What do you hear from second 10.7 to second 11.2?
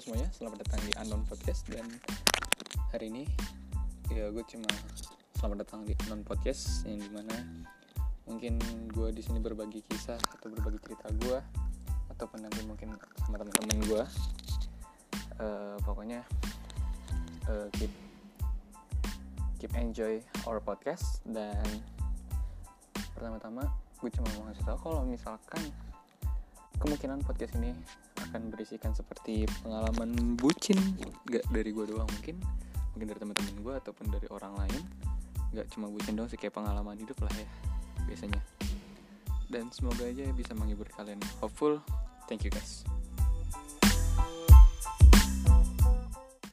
cerita